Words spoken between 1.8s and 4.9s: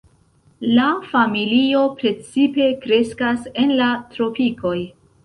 precipe kreskas en la tropikoj.